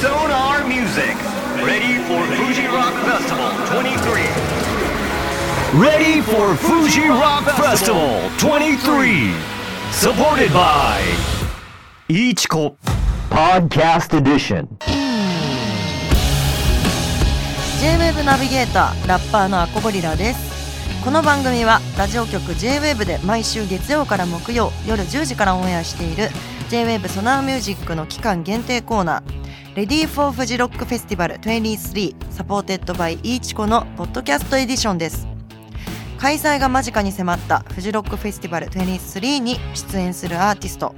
[0.00, 1.16] Sonar Music.
[1.66, 4.22] Ready for Fuji Rock Festival 23.
[5.74, 9.34] Ready for Fuji Rock Festival 23.
[9.90, 11.02] Supported by
[12.08, 12.76] Ichiko
[13.28, 14.68] Podcast Edition.
[17.80, 26.28] J-WAVE ナビゲーターラッパーのアコゴリラですこの番組はラジオ局 J-WAVE で毎週月曜から木曜夜10時からオンエアしている
[26.68, 29.47] J-WAVE SONAR MUSIC の期間限定コーナー
[29.78, 35.28] Ready for Fuji Rock Festival 23 supported by iichiko のポッドキャストエディションです。
[36.18, 40.96] 開催が間近に迫ったフジロックフェスティバル23に出演するアーティスト。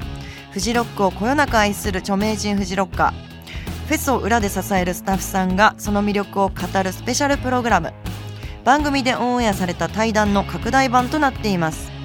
[0.52, 3.86] フジロックをこよなく愛する著名人フジロッカー。
[3.86, 7.92] フェスを裏で支えるスタッフさんがその魅力を語るスペシャルプログラム。
[8.64, 11.99] 番組でオンエアされた対談の拡大版となっています。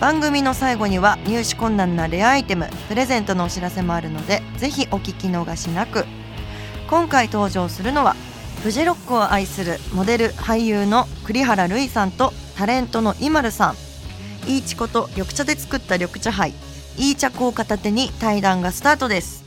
[0.00, 6.04] 番組の最後には入手困難なレアアイテムプレゼントのお知らせもあるのでぜひお聞き逃しなく。
[6.90, 8.14] 今回登場するのは
[8.62, 13.74] フジロックを愛するモデル俳優の栗原瑠衣さんとタレントの IMALU さん。
[14.50, 16.52] いいちこと緑茶で作った緑茶杯
[16.98, 19.44] いい茶粉を片手に対談がスタートです。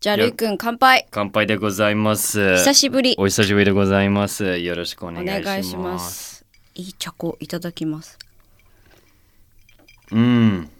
[0.00, 1.06] じゃあるいくん乾杯。
[1.10, 2.56] 乾杯でございます。
[2.56, 3.14] 久しぶり。
[3.18, 4.58] お久しぶりでございます。
[4.58, 5.40] よろしくお願いします。
[5.40, 6.36] お願いします。
[6.76, 8.18] いい茶粉いただきます
[10.12, 10.70] うん。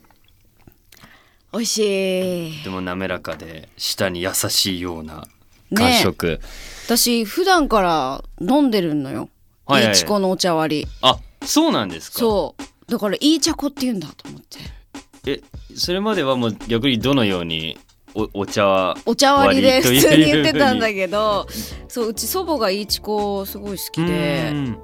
[1.53, 5.27] 美味しいでも滑らかで舌に優しいような
[5.71, 6.41] ね感触。
[6.85, 9.29] 私普段から飲んでるのよ。
[9.65, 10.89] はいはいいちこのお茶割り。
[11.03, 12.19] あ、そうなんですか？
[12.19, 12.91] そう。
[12.93, 14.59] だからいい茶粉って言うんだと思って。
[15.29, 15.43] え、
[15.75, 17.79] それまではもう逆にどのように
[18.15, 21.47] おお茶はお茶割りで普通に言ってたんだけど、
[21.89, 24.79] そううち祖母がいいちこすごい好きで、うん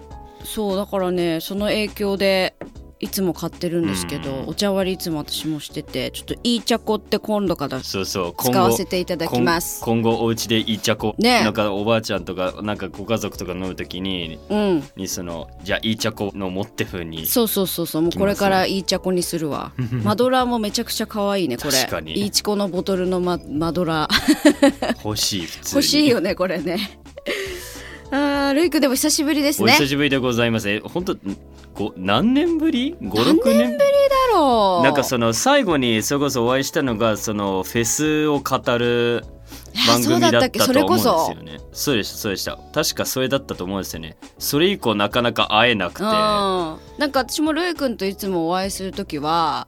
[0.45, 2.56] そうだからねその影響で
[3.03, 4.48] いつも買ってるんですけど、うん。
[4.48, 8.34] お茶割りいつも私もしててちょっといい茶粉って今度からそうそう。
[8.42, 9.83] 使わせていただきます。
[9.84, 11.42] 今今後お家でいい茶粉、ね。
[11.42, 14.84] なんかおばあちゃんとかなんかご家族とか飲むときにうん。
[14.97, 18.03] にそのじゃあいい茶粉の持って風にそうそうそうそう。
[18.03, 19.72] もうこれからいい茶粉にするわ。
[20.04, 21.72] マドラーもめちゃくちゃ可愛いねこれ。
[21.72, 22.16] 確かに。
[22.16, 24.94] いいちこのボトルのママドラー。
[25.04, 25.78] 欲しい普通に。
[25.81, 27.00] 欲しいよねこれね
[28.12, 30.69] あールイクでも久しぶりですねお久しぶりでございます。
[30.69, 31.17] え、本当
[31.75, 33.43] ご何年ぶり ?5、6年？
[33.43, 33.78] ぶりだ
[34.34, 39.25] ろうなんかその最後にそれこそお会いしたのがそのフェスを語る
[39.87, 41.61] 番組だったと思うんですよね。
[41.72, 42.59] そうでしたそうでした。
[42.75, 44.19] 確かそれだったと思うんですよね。
[44.39, 46.03] それ以降なかなか会えなくて。
[46.05, 46.11] うん
[46.99, 49.67] なんか私もルイ君といつもお会いする時は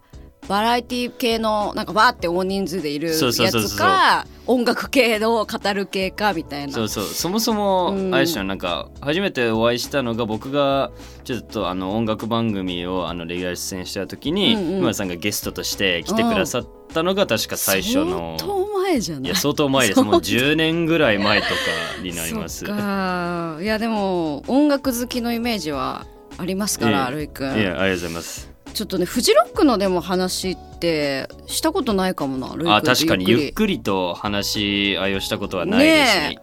[0.49, 6.73] バラエティ系のなんかバーって大人数でいるやつか音楽系の語る系かみたいな。
[6.73, 7.05] そうそう。
[7.07, 8.15] そもそもうん。
[8.15, 10.91] あれでしなんか初めてお会いしたのが僕が
[11.25, 14.95] ちょっとあの音楽番組をあのレギュラー出演した時にうんうん。
[14.95, 19.25] さんがゲストとして来てくださったのが確か最初の相当前じゃない？
[19.25, 20.03] いや相当前です。
[20.03, 21.55] もう10年ぐらい前とか
[22.03, 22.67] になります。
[22.67, 23.59] そっか。
[23.63, 26.07] いやでも音楽好きのイメージは
[26.37, 27.13] ありますから、え。
[27.13, 27.47] えルイ君。
[27.59, 33.81] いやありがとうございますちょっとねフジロックのでも話ってしたことないかもなあ確かにゆっくり。
[33.81, 36.29] と話し合いをしたことはないですね。
[36.31, 36.39] ね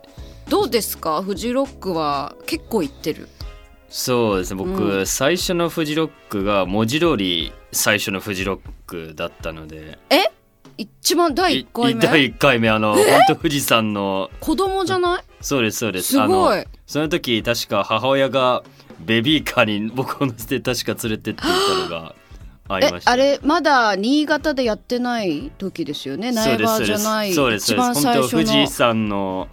[0.49, 1.21] どうですか？
[1.21, 3.27] フジロックは結構行ってる。
[3.89, 4.57] そうですね。
[4.63, 5.07] 僕、うん。
[5.07, 9.99] 最初のフジロックが文字通り最初のフジロックだったので。
[10.77, 12.01] 一番第1回目？
[12.01, 12.69] 第1回目。
[12.69, 14.29] あの本当富士山の。
[14.39, 15.23] 子供じゃない？
[15.41, 16.09] そうですそうです。
[16.09, 16.63] すごい。
[16.85, 18.63] その時確か母親が
[18.99, 22.15] ベビーカーに僕を乗せて確か連れてって行ったのが
[22.75, 23.11] あました。
[23.11, 26.31] あれまだ新潟でやってない時ですよね？
[26.31, 28.53] 苗場じゃないそうです一番そうです本当最初の。
[28.53, 29.47] 富士山の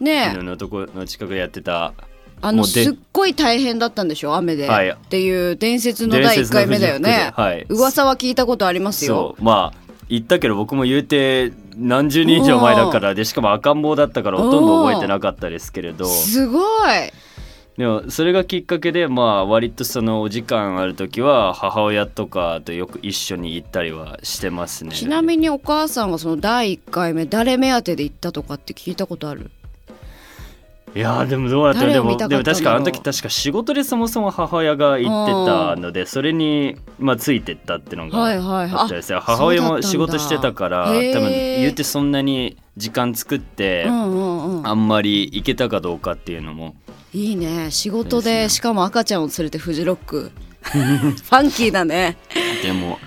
[0.00, 0.32] ね。
[0.34, 1.92] のとこの近くでやってた。
[2.40, 4.34] あのすっごい大変だったんでしょ？
[4.36, 4.90] 雨で、はい。
[4.90, 7.32] っていう伝説の第1回目だよね。
[7.34, 7.66] はい。
[7.68, 9.34] 噂は聞いたことありますよ。
[9.40, 9.78] まあ
[10.08, 16.06] 言ったけど僕も言うて何十年以上前だからでしかも赤ん坊だったからほとんど覚えてなかったですけれど。
[16.06, 16.64] すごい
[17.78, 24.96] でもそれがきっかけでまあ割とそのお時間ある時は母親とかとよく一緒に行ったりはしてますね。
[24.96, 29.52] ちなみにお母さんはその第1回目誰目当てで行ったとかって聞いたことある？
[30.96, 39.20] いやーでもどうだったらでもでも確かあの時確か仕事でそもそも母親が行ってたのでそれにまあついてったっていうのがはいはいあったですよ。
[39.20, 44.66] 母親も仕事してたから多分言うてそんなに時間作ってうんうんうん。
[44.66, 46.74] あんまり行けたかどうかっていうのも。
[47.12, 47.70] いいね。
[47.70, 50.30] 仕事ですねでしかも赤ちゃんを連れてフジロック。
[50.62, 52.16] ファンキーだね。
[52.62, 52.98] でも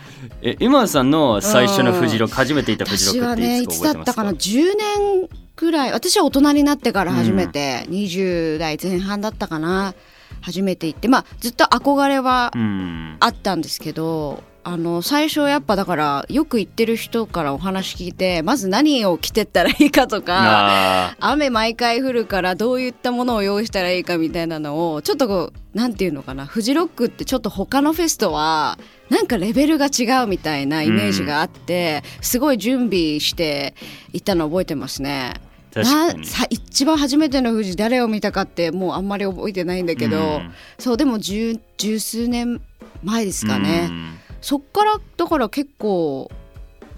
[0.42, 4.12] え今田さんの最初のフジロック初めて行ったフジロックっていつねいつだか覚えてますか？
[4.12, 5.92] ったかな？10年くらい。
[5.92, 9.94] 私は大人になってから初めて、20代前半だったかな
[10.42, 13.18] 初めて行ってまあずっと憧れはうん。
[13.20, 28.78] あったんですけどあの最初やっぱだからよく行ってる人からお話聞いてまず何を着てったらいいかとかあ雨毎回降るからどういったものを用意したらいいかみたいなのをちょっとこうなんていうのかなフジロックってちょっと他のフェスとは
[29.10, 33.76] なんかレベルが違うみたいなイメージがあって、すごい準備して
[34.14, 35.34] 行ったの覚えてますね。
[35.72, 36.14] さ
[36.50, 40.54] 一番初めての富士誰を見たかってもうあんまり覚えてないんだけど、うん。
[40.78, 42.62] そうでも十十数年
[43.04, 44.14] 前ですかね、うん。
[44.42, 46.30] そっからだから結構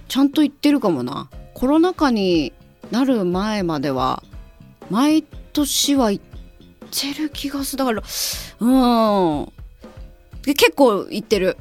[0.07, 1.29] ちゃんと行ってるかもな。
[1.53, 2.51] コロナ禍に
[2.91, 4.23] なる前までは
[4.89, 6.23] 毎年は行っ
[6.89, 7.85] てる気がする。
[7.85, 8.03] だから
[8.59, 8.65] う
[9.43, 9.53] ん。
[10.41, 11.57] で結構行ってる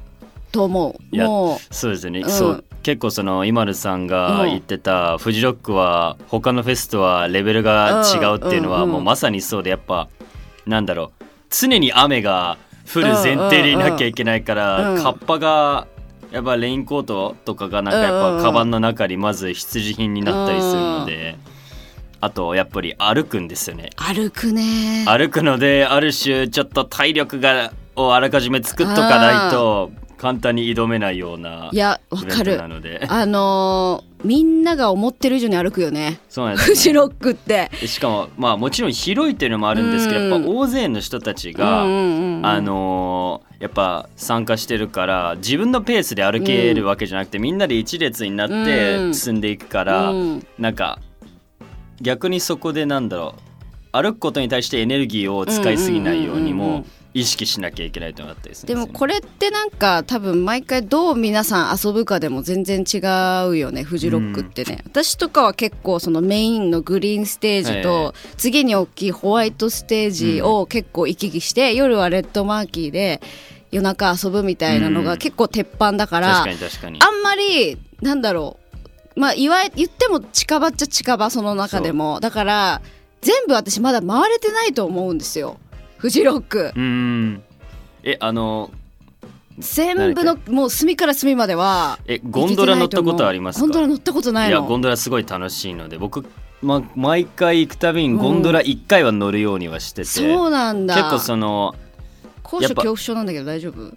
[0.51, 1.17] と思う。
[1.17, 2.31] もそうですね、うん。
[2.31, 10.09] そう結構その今るさんが言ってた、フジロックは他のフェスとはレベルが違うっていうのはもうまさにそうでやっぱ
[10.67, 12.59] なんだろう常に雨が
[12.93, 15.87] 降る前提でいなきゃいけないから、うんカッパが
[16.31, 21.37] やっぱレインコートとかがなんかやっぱカバンの中にまず必需品になったりするので、
[22.21, 23.91] あとやっぱり歩くんですよね。
[23.99, 25.05] う歩くね。
[25.07, 29.91] 歩くのである種ちょっと体力がをあらかじめ作っとかないと
[30.23, 32.57] 簡単に挑めないようないやわかる。
[32.57, 33.05] なので。
[33.09, 36.21] あのーみんなが思ってる以上に歩くよね。
[36.29, 37.69] そうなんですフジロックって。
[37.89, 40.31] しかもまあもちろん広いっていうのもあるんですけど、うん。
[40.31, 42.47] やっぱ大勢の人たちが、うんうんうんうん。
[42.47, 49.15] あのーやっぱ参加してるから自分のペースで歩けるわけじゃなくて、みんなで一列になっうてん。
[49.15, 50.47] 進んでいくから、うん。
[50.57, 51.01] なんか
[52.01, 62.99] 逆にそこでなんだろう歩くことに対してエネルギーを使いすぎないようにもうんうんうんうん意識しなきゃいけないとなったりすでもこれってなんか多分毎回どう皆さん遊ぶかでも全然違
[63.49, 73.21] うよねフジロックってね、私とかは結構そのメインのグリーンステージはいと次に大きいホワイトステージを結構行き来して、夜はレッドマーキーで
[73.71, 75.07] 夜中遊ぶみたいなのうん。
[75.07, 76.99] が結構鉄板だから、確かに確かに。
[77.03, 78.59] あんまりなんだろ
[79.17, 82.21] うまあ言わ言っても近場っちゃ近場その中でも。
[82.21, 82.83] だから
[83.21, 85.59] 全部私まだ回れてないと思うんですよ
[86.03, 86.73] フジロック。
[86.75, 87.43] うーん。
[88.03, 88.73] えあの
[89.57, 93.61] 全部のもう隅から隅まではえゴンドラ乗ったことありますか？
[93.61, 94.59] ゴンドラ乗ったことないの。
[94.59, 96.27] いやゴンドラすごい楽しいので僕、
[96.61, 100.97] ま、毎回行くたびにゴンドラ1回は乗るようにはしてて、そうなんだ。
[100.97, 101.77] 結構その
[102.43, 103.97] 高所恐怖症なんだけど大丈夫？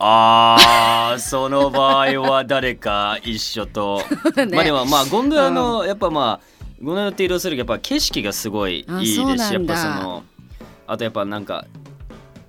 [0.00, 4.02] あー その場合は誰か一緒と、
[4.34, 4.46] ね。
[4.46, 9.12] まあでもまあゴンドラのやっぱまあゴンドラ乗って移動するやっぱ景色がすごいいいあです
[9.48, 10.24] しやっぱその
[10.90, 11.66] あとやっぱなんか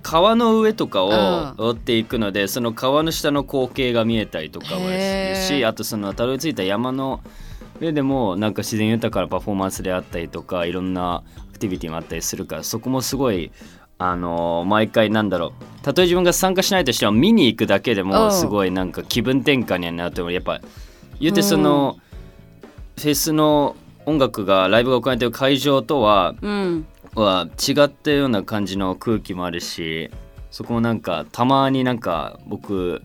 [0.02, 1.54] 川の上とかをうん。
[1.58, 7.22] 追っていくので、その川の下の光景が見えたりとかもすしあとそのたどり着いた山の
[7.80, 13.52] 上でもなんか自然豊かなパフォーマンスであったりとかいろんなアクティビティもあったりするからそこもすごい
[14.00, 18.08] あのー毎回なんだろうたとえ自分が参加しないとしても見に行くだけでうん。
[18.08, 20.34] もすごいなんか気分転換にはなると思う。
[20.34, 20.62] やっぱ
[21.20, 21.98] 言ってその、
[22.98, 23.76] フェスの
[24.08, 30.10] 音楽がライブが行われてる会場とはうんは違ったような感じの空気もあるし
[30.50, 33.02] そこもなんかたまになんか僕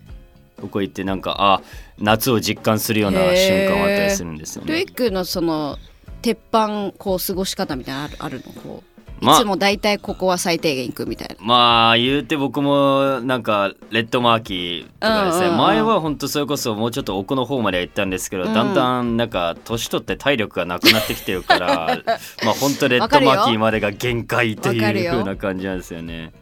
[0.61, 1.63] 僕行ってなんかあ
[1.99, 4.87] 夏を実感するような瞬間はあったりするんですよねルイ。
[4.87, 5.77] クのその
[6.23, 8.96] 鉄板こう過ごし方みたいなのあるあるのこう？
[8.96, 11.37] いまあつも大体ここは最低限行くみたいな。
[11.41, 18.55] まあ言うて僕もなんかレッドマーキーとかですね、うんうんうん前は本当それこそもうちょっと奥の方までは行ったんですけど、うん。
[18.55, 22.03] だんだんなんか年取って体力がなくなってきてるから
[22.45, 26.33] まあ本当レッドマーキーまでが限界というわかるよ風な感じなんですよね。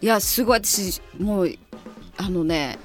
[0.00, 1.54] いやすごい私もう
[2.16, 2.78] あのね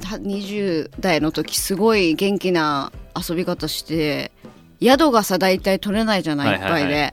[0.00, 4.32] た20代の時すごい元気な遊び方して
[4.80, 6.84] 宿がさ大体取れないじゃないいっぱいで、はい。
[6.84, 7.12] はいは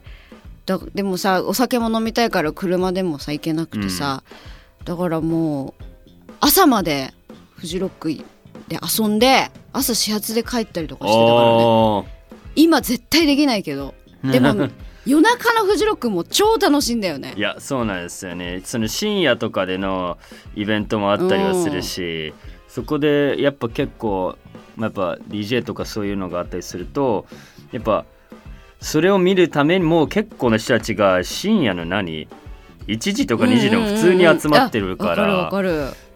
[0.70, 4.24] だでもさお酒も飲みたいから車でもさ行けなくてさ、
[4.86, 5.84] だからもう
[6.40, 7.12] 朝まで
[7.56, 8.10] フジロック
[8.68, 11.58] で遊んで朝始発で帰ったりとかしてたから
[12.04, 12.20] ね。
[12.56, 13.96] 今絶対できないけど。
[14.24, 14.70] でも
[15.06, 17.34] 夜中のフジロックも超楽しいんだよね。
[17.36, 18.62] いやそうなんですよね。
[18.64, 20.20] その深夜とかでの
[20.56, 22.34] イベントもあったりはするし、
[22.68, 24.38] そこでやっぱ結構、
[24.76, 27.26] まあ、やっぱ DJ とかそういうのがあったりすると
[27.72, 28.06] やっぱ
[28.80, 32.28] それを見るためにも結構な人たちが深夜の何
[32.88, 35.52] ？1時とか2時でも普通に集まってるから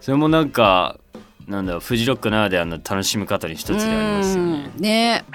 [0.01, 0.97] それもなんか
[1.47, 4.71] なんだろうフジロックならではの楽しみ方に一つでありますよね。
[4.75, 5.25] うんね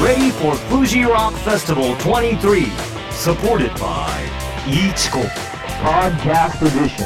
[0.00, 2.64] Ready for Fuji Rock Festival 23.
[3.10, 4.08] Supported by
[4.66, 5.20] Ichiko
[5.82, 7.04] Podcast Edition.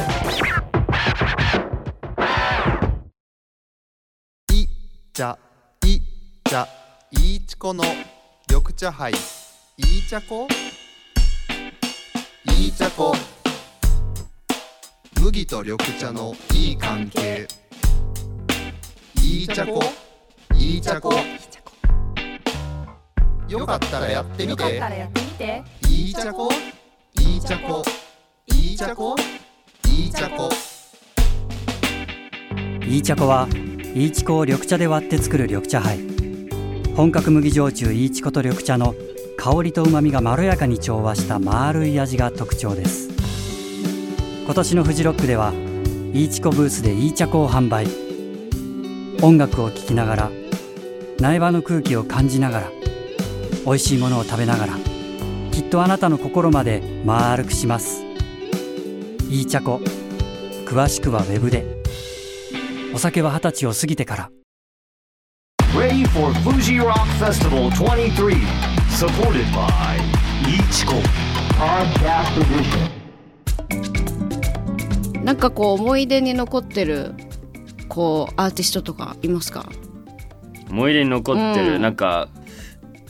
[4.52, 4.68] い
[5.12, 5.36] ちゃ
[5.84, 6.00] い
[6.48, 6.68] ちゃ
[7.10, 7.82] いちこの
[8.64, 9.12] 緑茶杯。
[9.76, 10.48] いちゃこ
[12.46, 13.14] いちゃこ
[15.20, 17.46] 麦と緑茶のいい関係。
[19.22, 19.82] いいちゃこ
[20.54, 21.12] いいちゃこ
[23.46, 24.76] よかったらやってみて。
[24.76, 25.62] やってみて。
[25.90, 26.48] いいちゃこ
[27.20, 27.84] いいちゃこ
[28.46, 29.14] いいちゃこ
[29.86, 30.48] いいちゃこ
[32.86, 33.46] いい茶粉は
[33.94, 36.13] いいちこを緑茶で割って作る緑茶杯
[36.96, 38.94] 本格麦焼酎いいちこと緑茶の
[39.36, 43.08] 香りと旨みがまろやかに調和した丸い味が特徴です。
[44.44, 45.52] 今年のフジロックでは
[46.12, 47.86] いいちこブースでいい茶粉を販売。
[49.22, 50.30] 音楽を聴きながら
[51.18, 52.70] 苗場の空気を感じながら
[53.66, 54.76] 美味しいものを食べながら
[55.50, 58.04] きっとあなたの心まで丸くします。
[59.28, 59.80] いい茶粉
[60.64, 61.82] 詳しくはウェブで。
[62.94, 64.30] お酒は二十歳を過ぎてから
[65.76, 68.34] Ready for Fuji Rock Festival 23.
[68.90, 69.98] Supported by
[70.46, 71.00] Ichiko
[71.58, 72.90] Podcast Edition.
[75.24, 77.14] なんかこう思い出に残ってる
[77.88, 79.66] こうアーティストとかいますか？
[80.70, 82.28] 思い出に残ってる、うんなんか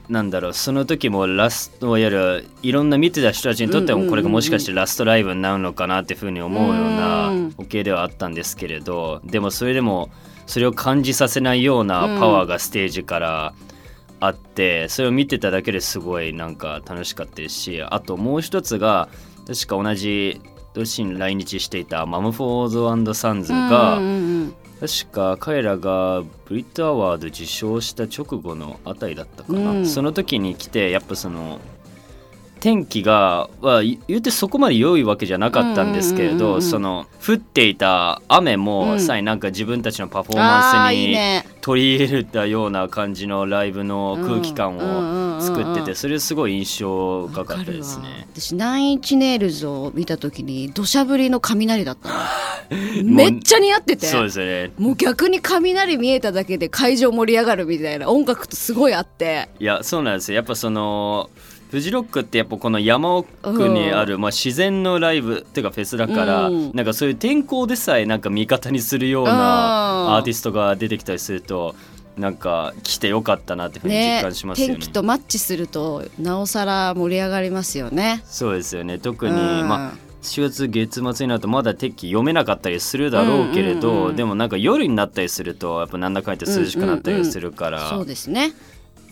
[0.08, 7.50] なんだろうその時もラストいわゆるいろんな見てた人たちにとってもこれがもしかしてラストライブになるのかなっていうふうに思うようなうん。
[7.50, 10.10] 光景ではあったんですけれどでもそれでも
[10.46, 13.54] それを感じさせないようなパワーがステージから
[14.20, 19.08] あってそれを見てただけですごいなんか楽しかったですしあともう一つが
[19.46, 20.40] 確か同じ
[20.74, 24.54] 年に来日していたマムフォードサンズが、うんうんうん。
[24.80, 29.86] 確か彼らがブリットアワード受賞した直後のあたりだったかな、うん。
[29.86, 31.60] その時に来てやっぱその
[32.62, 39.00] 天気がは言うてそこまで良いわけじゃなかったんですけれどその降っていた雨うもん。
[39.00, 41.16] さえなんか自分たちのパフォーあマンスに
[41.60, 48.28] 取り入れたような感じのライブの空気感を作っててそれすごい印象深かったですね。
[48.32, 52.14] 私ナインチネイルズを見た時に土砂降りの雷だったの。
[53.02, 54.06] めっちゃ似合ってて。
[54.06, 54.70] そうですよね。
[54.78, 59.48] もう逆に雷見えただけで会場盛り上がるみたいな音楽とすごいあって。
[59.58, 60.36] いやそうなんですよ。
[60.36, 61.28] やっぱその
[61.72, 66.72] フジロックってやっぱこの山奥にある、まあ、自然のライブっていうかフェスだから、うん。
[66.74, 69.30] なんかそういう天候でさえなんか味方にするよううん。
[69.30, 71.74] なアーティストが出てきたりすると
[72.18, 74.74] なんか来てよかったなっていうふうに実ね感しますよね。
[74.74, 78.20] 天気とマッチするとなおさら盛り上がりますよね。
[78.26, 78.98] そうですよね。
[78.98, 79.66] 特に、うん。
[79.66, 83.96] まあ4月月末になるとまだ天気読めなかったりするだろうけれど、うん。
[83.96, 88.52] うんうんでもなんか夜になったりするとやっぱなんだかんだ涼しくなったりするから、そうですね。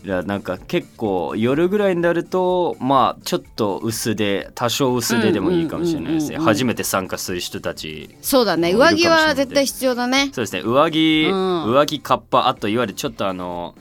[0.03, 6.39] いやなんか結構夜ぐらいになるとまあちょっと薄で多少薄ででもいいかもしれないですね。
[6.39, 8.73] 初めて参加する人たちそうだね。
[8.73, 10.31] 上着は絶対必要だね。
[10.33, 10.63] そうですね。
[10.63, 11.65] 上着、うん。
[11.73, 13.75] 上着カッパあといわゆるちょっとあの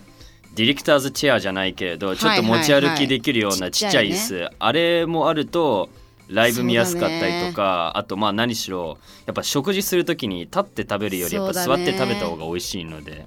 [0.56, 5.90] ディレクターズチェアじゃないけれどちょっと持ち歩きできるようなちっちゃい椅子、あれもあると
[6.28, 13.26] ライブ見やすかったりとか、あとまあ何しろやっぱ食事する時に立って食べるよりやっぱ座って食べた方が美味しいので、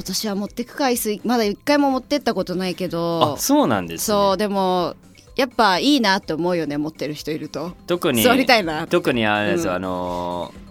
[0.00, 4.04] 今年は持ってく回数まだ一回も持ってったことないけあど、そうなんですね。
[4.06, 4.96] そうでも
[5.36, 7.72] やっぱいいなって思うよね持ってる人いると。
[7.86, 9.76] 特に座りたいな特にあれですよ、うん。
[9.76, 10.70] あのー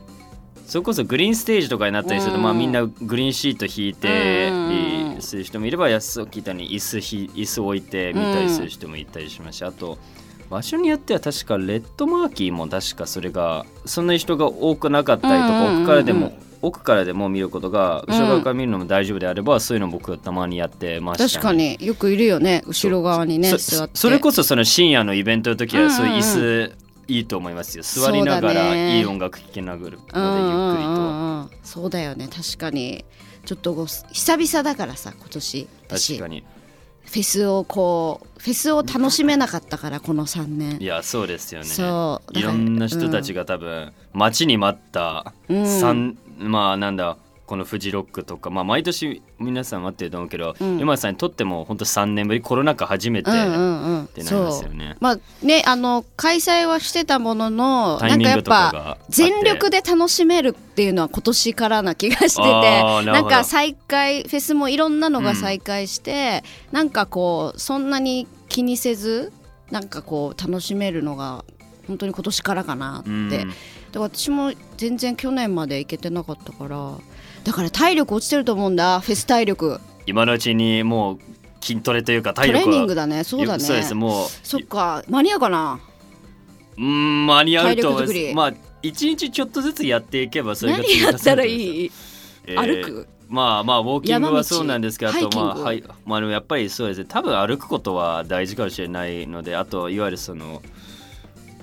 [0.65, 2.43] それこそグリーンステージとかになったりすると、うん。
[2.43, 4.55] まあみんなグリーンシート引いてうん。
[4.55, 9.97] うんうんする人もいれば安く聞いたに椅子ひ椅子置いて見たりする人もいたりしました、あと
[10.49, 15.81] 場所によっては確かレッドマーキーも確かそれがそんなに人が多くなかったりとか、うんうんうんうん。
[15.83, 18.13] 奥からでも奥からでも見ることがうん。
[18.13, 21.77] 後ろ側から見るのも大丈夫であれば、そういうの僕たまにやってました、ね、確かに。
[21.79, 22.63] よくいるよね。
[22.65, 23.97] 後ろ側にねそ座って。
[23.97, 26.53] それこそその深夜のイベントの時はそういう椅うん。
[26.63, 27.83] うん子いいと思いますよ。
[27.83, 31.49] 座りながらいい音楽聴きながらゆっくりと、うんうんうんうん。
[31.63, 32.27] そうだよね。
[32.27, 33.03] 確かに。
[33.45, 35.67] ちょっと久々だからさ今年。
[35.87, 36.17] 私。
[36.17, 36.43] 確かに。
[37.05, 40.77] フェスをこうフェスを楽しめなかったからこの3年。
[40.79, 41.65] いやそうですよね。
[41.65, 42.37] そう。
[42.37, 45.65] いろんな人たちが、が多分待ちに待ったうん。
[45.65, 47.17] 三、まあなんだ
[47.49, 50.77] このフジロックとか、まあ、毎年皆さん待ってると思うけど、うん。
[50.77, 54.07] 山田さんにとっても本当3年ぶりコロナ禍初めてっうんうんうん。
[54.07, 54.67] てなりますそう。
[54.67, 54.95] よね。
[54.99, 69.33] まあねあの開催はしてたもののなんかやっぱ全力で楽しめるっていうのは今年からな気がしててなんか再開フェスもいろんなのが再開して、なんかこうそんなに気にせず
[69.71, 71.43] なんかこう楽しめるのが
[71.87, 73.53] 本当に今年からかなって、うん
[73.91, 76.97] で私も全然去年まで行けてなかったから
[77.43, 79.79] だから体力落ちてると思うんだフェス体力。
[80.05, 81.19] 今のうちにもう
[81.61, 82.63] 筋トレというか体力は。
[82.65, 83.63] トレーニングだねそうだね。
[83.63, 83.95] そうです。
[83.95, 85.79] もうそっか間に合うかな？
[86.77, 91.91] うーん間に合うと思いまあ一日ちょっとずつやっていけばそれが何やったらいい、い
[92.45, 93.07] えー歩く？
[93.27, 95.83] まあまあウォーキングはそうなんですけどあとまあはい。
[96.05, 97.05] まあでもやっぱりそうですね。
[97.07, 100.61] 多分歩くことは大事かもしれないのであといわゆるその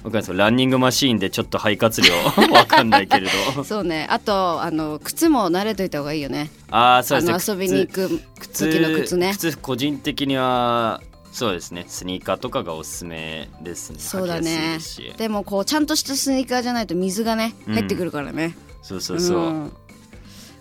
[0.07, 2.15] わかんなランニングマシーンでちょっと肺活量。
[2.55, 3.65] わかんないけれど。
[3.65, 4.07] そうね。
[4.09, 6.49] あとあの靴も慣れといた方がいいよね。
[6.71, 7.57] ああそうあですね。
[7.57, 9.33] の遊びに行く靴時の靴ね。
[9.33, 11.01] 靴個人的には
[11.33, 11.87] そうですね。
[11.89, 13.99] スニーカーとかがおすすめですね。
[13.99, 14.79] そうだね。
[15.17, 17.75] でもこうちゃんとしたスニーカーじゃないと水がねうん。
[17.75, 19.73] 入ってくるからね、そうそうそう、ん。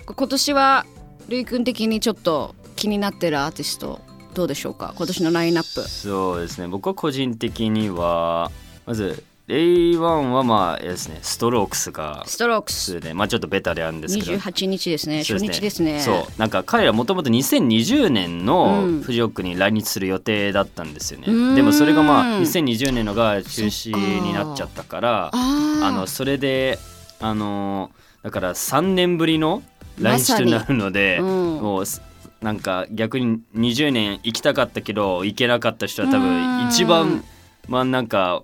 [0.07, 0.87] 今年は
[1.29, 4.01] るいくん的にちょっと気になってるアーティスト
[4.33, 4.95] どうでしょうか？
[4.97, 5.87] 今年のラインナップ。
[5.87, 6.67] そうですね。
[6.67, 8.51] 僕は個人的には
[8.87, 12.99] まず A1 はまあですねストロークスがストロークス。
[12.99, 14.31] でまあちょっとベタであるんですけど。
[14.33, 15.23] 28日ですね。
[15.23, 15.99] そう初日ですね。
[15.99, 16.39] そう。
[16.39, 19.01] なんか彼らもともと2020年のうん。
[19.01, 21.55] フジロックに来日する予定だったんですよね、うーん。
[21.55, 26.79] でもそれがまあ2020年のが中止になっちゃったからあのそれで
[27.19, 27.91] あの
[28.23, 29.61] だから3年ぶりの
[29.99, 31.27] 来日となるので、うん。
[31.61, 32.01] もうす
[32.41, 36.23] なんか逆に20年行きたかったけど行けなかった人は多うん。
[36.23, 37.23] 分一番
[37.67, 38.41] まあなんか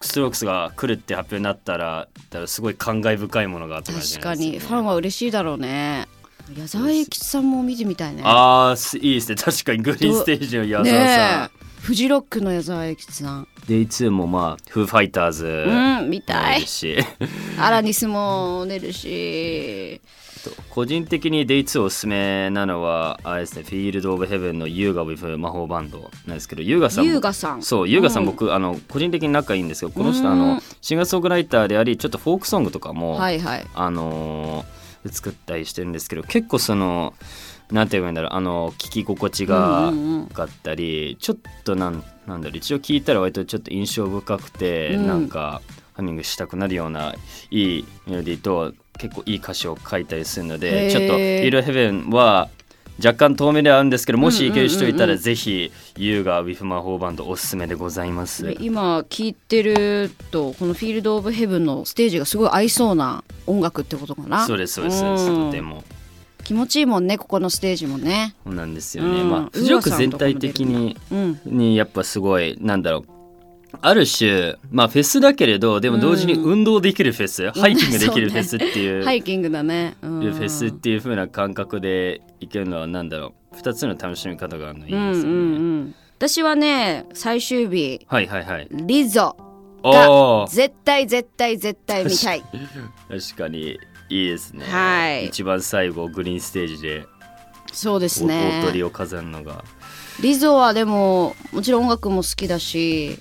[0.00, 2.08] ストロークスが来るって発表になったら
[2.46, 4.58] すごい感慨深いものがあったかもしれ確かに。
[4.58, 6.06] ファンは嬉しいだろうね。
[6.56, 8.22] 矢沢永吉さんも見てみたいね。
[8.24, 9.36] ああすいいですね。
[9.36, 11.64] 確かにグリーンステージの矢沢さん、ねえ。
[11.80, 13.48] フジロックの矢沢永吉さん。
[13.66, 16.96] デイ2もまあフーファイターズうん見たいし。
[17.60, 20.00] アラニスも出るし
[20.70, 27.62] 個人的にデイ2おすすめなのはあれですねフィールド・オブ・ヘブンの優雅 with 魔法バンドなんですけど優雅さんも優雅さん。
[27.62, 28.30] そう優雅さんうん。
[28.30, 29.90] 僕、あの個人的に仲いいんですよ。
[29.90, 30.32] この人うん。
[30.32, 33.66] あのシンガーソングライターでありちょっとフォークソングとかも、はいはい。
[33.74, 34.78] あのー
[35.10, 37.14] 作ったりしてるんですけど結構その
[37.70, 45.06] なんて言えばいいんだろうあの聞き心地がうんうんうんかったり、ちょっとなんなんだろう一応聞いたら割とちょっと印象深くて、うん。
[45.06, 45.60] なんか
[45.98, 47.16] ハミングしたくなるような
[47.50, 50.92] いいメロディーと結構いい歌詞を書いたりするのへでー。
[50.92, 52.48] ちょっと「フィールドヘブン」は
[53.04, 58.44] 若干遠目ではあるんですけどもし行ける人いたらぜひ優雅ウィフ魔法バンドおすすめでございます。
[58.44, 64.46] で今聞いてるとこの「フィールド・オブ・ヘブン」のステージがすごい合いそうな音楽ってことかな？
[64.46, 65.82] そうですそうですとても。
[66.44, 68.36] 気持ちいいもんねここのステージもね。
[68.44, 69.30] そうなんですよね、うん。
[69.30, 71.40] まあフジロック全体的にうん。
[71.44, 73.04] にやっぱすごいなんだろう
[73.80, 80.20] ある種まあフェスだけれどでも同時に運動できるフェス、ハイキングできるフェスっていう、 ハイキングだね、うん。
[80.20, 83.56] フェスっていう風な感覚でいけるのはなんだろう。
[83.56, 85.94] 2つの楽しみ方があるのいいですよね、うんうんうん。
[86.18, 88.68] 私はね最終日はいはいはい。
[88.70, 89.36] リゾ。
[89.82, 92.42] おがお絶対絶対絶対見たい。
[93.08, 93.78] 確かに
[94.10, 94.64] いいですね。
[94.68, 95.26] はい。
[95.26, 97.06] 一番最後グリーンステージで
[97.72, 99.64] そうですおね大鳥を飾るのが。
[100.20, 103.20] リゾはでももちろん音楽も好きだし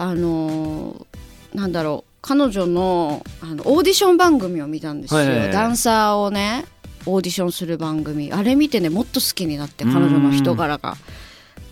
[0.00, 1.06] あのー
[1.54, 5.52] なんだろう彼女のあのオーディション番組を見たんですよ、はいはいはい。
[5.52, 6.66] ダンサーをね
[7.06, 8.32] オーディションする番組。
[8.32, 10.96] あれ見てねもっと好きになって彼女の人柄が。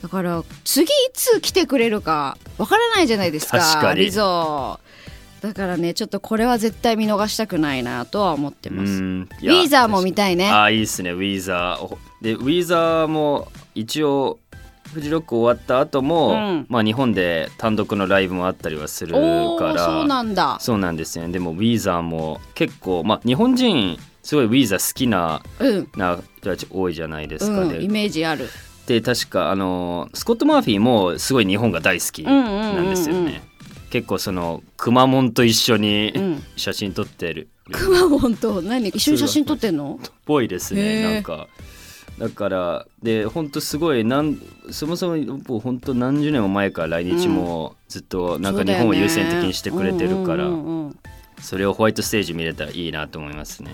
[0.02, 4.00] だから次いつ来てくれるかわからないじゃないですか確かに。
[4.00, 4.80] リゾ
[5.42, 9.28] だからねちょっとこれは絶対見逃したくないなとは思ってます、うん。
[9.42, 10.48] ウィーザーも見たいね。
[10.48, 11.84] ああいいですねウィーザー。
[11.84, 14.38] おでウィーザーも一応
[14.92, 16.66] フジロック終わった後も、うん。
[16.68, 20.59] まあ日本で単独のライブもあったりはするからそうなんだ。
[20.61, 21.33] そうなんですよね。
[21.33, 25.88] でもウィーザーも結構まあ日本人すごいウィーザー好きなうん。
[25.96, 28.49] な人たち多いじゃないですか、うん、でイメージある。
[28.87, 33.29] で確かあのスコット・マーフィーもすごい日本が大好きなんですよね、うんうん。
[33.29, 33.40] うんうん
[33.88, 36.42] 結構そのくまモンと一緒にうん。
[36.57, 37.49] 写真撮ってる。
[37.70, 38.88] くまモンと何？
[38.88, 39.99] 一緒に写真撮ってんの？
[40.03, 41.14] っぽいですへねー。
[41.14, 41.46] なんか
[42.18, 50.46] だからで本当すごいなんそもそも本当何十年も前から来日もずっとなんか日本を優先的にしてくれてるから
[51.42, 53.70] それをホワイトステージ見れたらいいなと思いますね。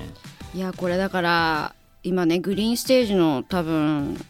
[0.54, 4.20] いやこれだから今ねグリーンステージの多分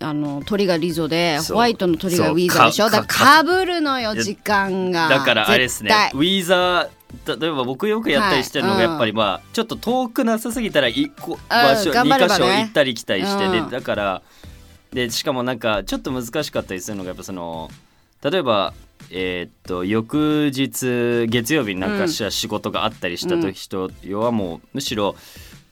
[0.00, 2.90] あの鳥がリゾでホワイトの鳥がウィーザーでしょ？
[2.90, 5.08] だからかぶるのよ時間が。
[5.08, 5.92] だからあれですね。
[6.14, 12.44] ウィーザー例えば僕よくやったりしてるのがはいやっぱりまあちょっと遠くなさすぎたら一個うん場所頑張れ2ばね。
[12.44, 13.68] 箇所行ったり来たりしてうん。
[13.68, 14.22] でだから
[14.92, 17.70] でしかもなんかちょっと難しかったりするのがやっぱその
[18.22, 18.74] 例えば
[19.10, 23.42] えーっと翌日月曜日になんか仕事があったりしたうん。
[23.42, 25.12] 時人はもうむしろ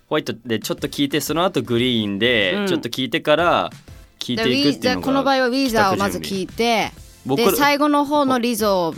[0.09, 2.67] ホワイトでちょっと聞いてその後グリーンでうん。
[2.67, 3.71] ちょっと聞いてから
[4.19, 6.91] 聞いでていくっていうのがこの場合はウィーザーをまず聞いて
[7.27, 8.95] 僕で最後の方のリゾを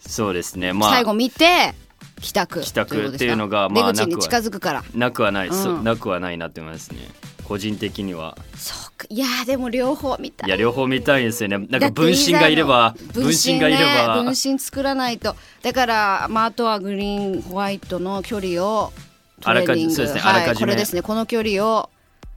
[0.00, 0.72] そうですね。
[0.72, 1.74] まあ最後見て
[2.20, 2.60] 帰宅。
[2.62, 4.84] 帰宅っていうのがまあ出口に近づくから。
[4.94, 5.84] なくはない、そうん。
[5.84, 6.98] なくはないなって思いますね。
[7.44, 8.36] 個人的には。
[8.56, 9.06] そうか。
[9.08, 10.48] いやーでも両方見たい。
[10.48, 11.58] いや両方見たいですよね。
[11.70, 15.36] なんか分身がいれば分分身身がいれば、ね、分身作らないと。
[15.62, 18.92] だから、まあ、あとはグリーンホワイトの距離を
[19.40, 19.94] トレーニング。
[19.94, 20.20] あらかじそうですね。
[20.20, 20.66] はい、あらかじめ。
[20.66, 21.02] これですね。
[21.02, 21.90] この距離を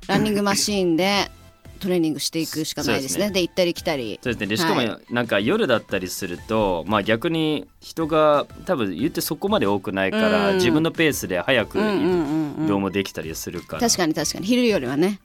[0.07, 1.31] ランニングマシーンで
[1.79, 3.31] トレーニングしていくしかないですね。
[3.31, 4.19] で行ったり来たり。
[4.21, 4.47] そうですね。
[4.47, 10.55] でしかもはなんか夜だったりすると、まあ逆に人が多分言ってそこまで多くないから、うん。
[10.57, 12.65] 自分のペースで早くうんうんうんうん。
[12.65, 14.45] 移動もできたりするから、確かに確かに。
[14.45, 15.19] 昼よりはね。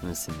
[0.00, 0.36] そうですね。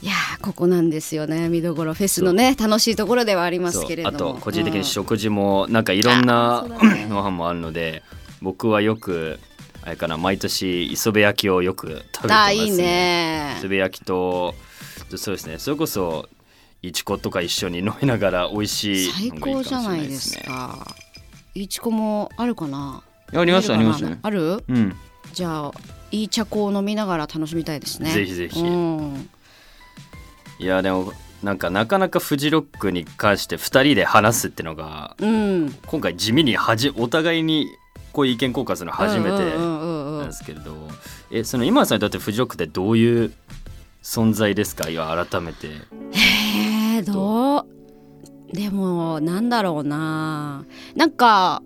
[0.00, 1.48] いやーここなんですよね。
[1.48, 4.16] 見どころフェスのね楽しいところではありますけれども。
[4.16, 6.64] あと個人的にうん食事もなんかいろんな
[7.08, 8.04] ご飯もあるので
[8.40, 9.40] 僕はよく
[9.82, 13.54] あれかな毎年磯辺焼きをよく食べてますあいいね。
[13.56, 14.54] 磯辺焼きと
[15.16, 15.58] そうですね。
[15.58, 16.28] それこそ
[16.82, 20.94] いちことか一緒に飲みながら美味しい最高じゃないですねか。
[21.54, 23.02] いちこもあるかな？
[23.34, 24.04] ありますあります。
[24.04, 24.62] ねある？
[24.68, 24.96] うん。
[25.32, 25.72] じゃあ
[26.10, 28.12] いい茶粉を飲みながら楽しみたいですね。
[28.12, 28.60] ぜひぜひ。
[28.60, 29.28] うん。
[30.58, 35.72] いやでもなんかなかなかフジロックに関して2人で話すってのがうん。
[35.86, 37.68] 今回地味にはじお互いに
[38.12, 40.74] こういう意見交換するの初めてなんですけれど、
[41.30, 43.32] えその今田さんにとってフジロックってどういう
[44.08, 44.88] 存在ですか？
[44.88, 45.66] 今改めて。
[45.66, 47.66] へえどう？
[48.56, 50.64] でもなんだろうな。
[50.96, 51.62] なんか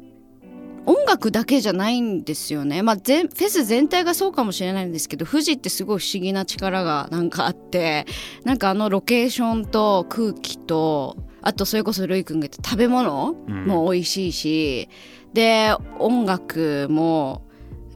[0.84, 2.82] 音楽だけじゃないんですよね。
[2.82, 8.06] まあ全フェス全体がそうかもしれないんですけど富士ってすごい不思議な力がなんかあって
[8.42, 13.66] なんかあのロケーションと空気とあとそれこそルイ君が言った食べ物うん。
[13.66, 14.88] も美味しいし、
[15.32, 17.46] で音楽も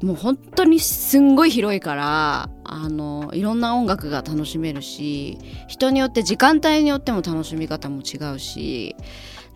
[0.03, 8.95] もう本当にすんごい広いからあのいろんな音楽が楽しめるし人によって時間帯によっても楽しみ方も違うし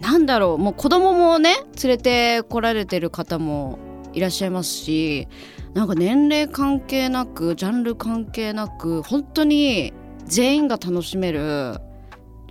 [0.00, 3.78] なんだろうもう子供もね連れて来られてる方も
[4.12, 5.28] いらっしゃいますし
[5.74, 9.92] なんか年齢関係なくジャンル関係なく本当に
[10.24, 11.74] 全員が楽しめる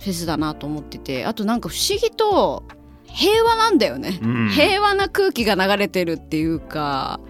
[0.00, 2.62] フェスだなと思っててあとなんか不思議と
[3.04, 4.20] 平和なんだよね。
[4.22, 7.20] うん平和な空気が流れてるっていうか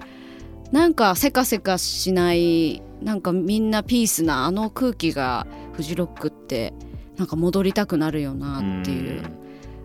[0.73, 6.73] なんかせかせかしないなんかみんなピースなあの空気がフジロックって
[7.17, 9.23] なんか戻りたくなるよなっていう。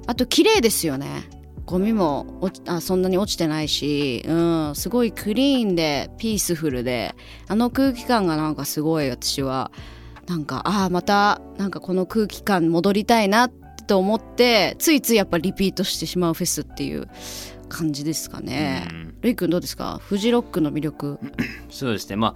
[0.07, 1.29] あと綺麗ですよね。
[1.65, 7.15] ゴミも落ちあそんなに落ちてないし、うん、すごいクリーンでピースフルで
[7.47, 9.71] あの空気感がなんかすごい私は
[10.27, 13.49] なんかああまたなんかこの空気感戻りたいな
[13.87, 17.07] と思ってついついやっぱリピートしてしまうフェスっていう
[17.69, 18.87] 感じですかね。
[18.91, 19.15] うん。
[19.21, 19.99] ルイ君どうですか？
[20.01, 21.19] フジロックの魅力。
[21.69, 22.15] そうですね。
[22.15, 22.35] ま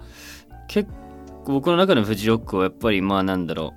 [0.68, 0.90] 結
[1.44, 3.74] 構僕の中のフジロックはやっぱりまあなんだろ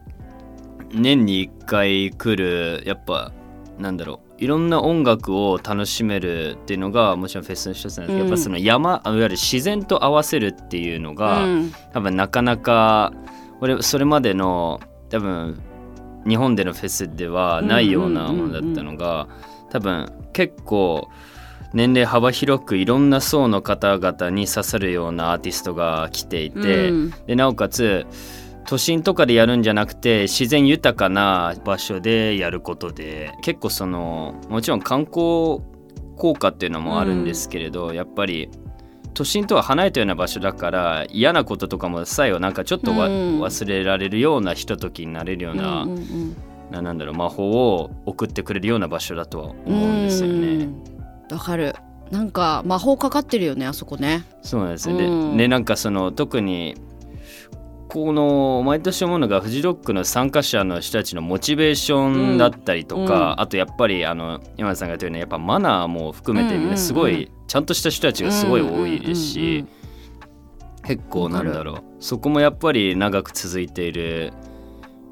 [0.92, 1.00] う。
[1.00, 3.32] 年に1回来るやっぱ
[3.80, 4.44] なんだろう。
[4.44, 8.28] いろんな音楽を楽しめるっていうのがもちろんフェスの一つなんですけど、うん。
[8.28, 11.74] やっぱその山あいわゆる自然と合わせるっていうのが、うん。
[11.94, 13.14] 多分なかなか
[13.62, 15.62] 俺それまでの多分
[16.28, 19.28] 日本でのフェスではないようなものだったのが
[19.70, 21.10] 多分結構
[21.74, 27.14] 年齢幅広くいろんな層の方々に刺さるようなアーティストが来ていて、うん。
[27.26, 28.06] でなおかつ
[28.66, 35.60] 都心とかでやるんじゃなくて自然豊かな場所でやることで結構そのもちろん観光
[36.16, 38.50] 効果っていうのもあるんですけれど、やっぱり
[39.16, 43.42] 都心とは離れたような場所だから嫌なこととかもさえをなんかちょっとわ、うん。
[43.42, 46.36] 忘れられるようなひとときになれるような,、うんうんうん。
[46.72, 50.48] ななんだろう魔法を送ってくれるような場所だとは思うんですよね。
[50.48, 50.93] うん
[51.32, 51.76] わかる。
[52.12, 54.24] なんか魔法かかってるよねあそこね。
[54.42, 55.06] そうなんですよね。
[55.06, 56.76] うんでなんかその特に
[57.88, 69.66] この毎年思うのがフジロックの参加者の人たちのモチベーションだったりとか、うんうんあとやっぱりあの今田さんが言ったようにやっぱマナーも含めてうんうんうんみんなすごいちゃんとした人たちがすごい多いですし、
[70.84, 74.34] 結構なんだろうそこもやっぱり長く続いている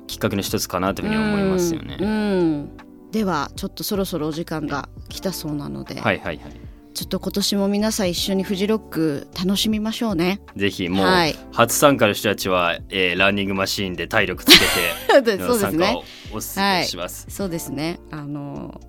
[0.07, 1.97] きっかけの一つかなというふうに思いますよね。
[1.99, 6.71] うんうんではちょっとそろそろお時間が来たそうなので、はいはいはい。
[6.93, 10.41] ちょっと今年も皆さん一緒にフジロック楽しみましょうね。
[10.55, 16.01] ぜひもう、はい初参加の人たちは、えーランニングマシーンで体力つけて そうですね。
[16.31, 17.25] お勧めします。
[17.29, 17.99] そうですね。
[18.11, 18.79] あの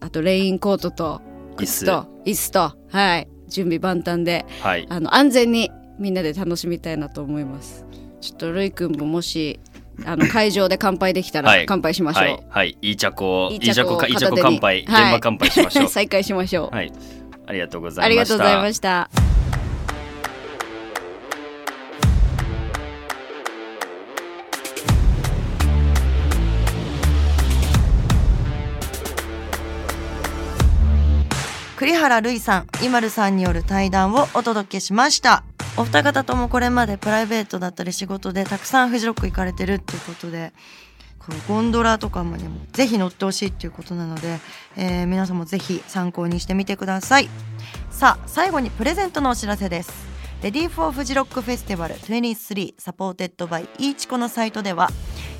[0.00, 1.20] あとレインコートと
[1.56, 4.86] 椅子靴と椅子とはい準備万端ではい。
[4.88, 7.84] あの安全にみんなで楽しみたいなと思います。
[8.20, 9.60] ちょっとルイ君ももし
[10.04, 12.22] あの会場で乾杯できたはいら乾杯しましょう。
[12.24, 15.88] はい、はい、いい茶子、いいい茶子か、いい茶子片手に乾杯、はい現場乾杯しましょう。
[15.90, 16.74] 再開しましょう。
[16.74, 16.92] はい、
[17.46, 18.44] ありがとうござありがとういました。
[18.44, 19.39] ございました。
[31.80, 35.44] 栗原類さん、 IMALU さんによる対談をお届けしました。
[35.78, 40.52] お二方ともこれまでプライベートだったり仕事でたくさんフジロック行かれてるっていうことで、
[41.18, 44.40] このゴンドラとかもにもぜひ乗ってほしいっていうことなので、
[44.76, 47.30] えー皆さんもぜひ参考にしてみてください。
[47.90, 49.90] さあ、最後にプレゼントのお知らせです。
[50.42, 54.90] Ready for Fuji Rock Festival 23 supported by iichiko のサイトでは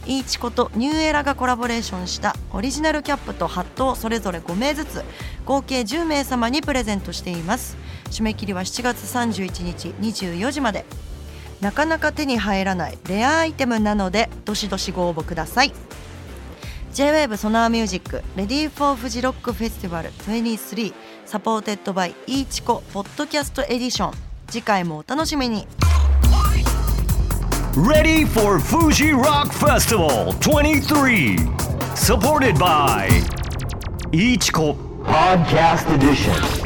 [0.07, 5.05] iichiko と New Era がコラボレーションしたオリジナルキャップとハットをそれぞれ5名ずつ
[5.45, 7.77] 合計10名様にプレゼントしています。
[8.11, 10.85] 締め切りは7月31日24時まで。
[11.61, 15.73] なかなか手に入らないレアアイテムなのでどしどしご応募ください。
[16.95, 20.93] J-WAVE SONAR MUSIC Ready for Fuji Rock Festival 23
[21.25, 24.15] supported by iichiko ポッドキャストエディション。
[24.49, 25.69] 次回もお楽しみに。
[27.77, 31.39] Ready for Fuji Rock Festival 23.
[31.95, 33.09] Supported by
[34.13, 36.60] Ichiko Podcast Edition.